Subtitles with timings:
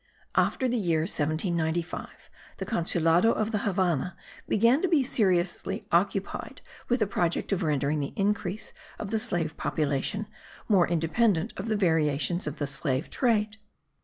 [0.33, 4.17] After the year 1795, the Consulado of the Havannah
[4.49, 9.57] began to be seriously occupied with the project of rendering the increase of the slave
[9.57, 10.25] population
[10.67, 13.57] more independent of the variations of the slave trade.